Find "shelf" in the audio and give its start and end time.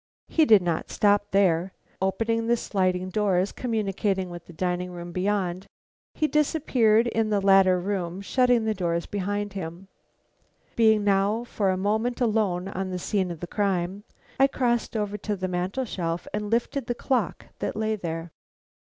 15.85-16.27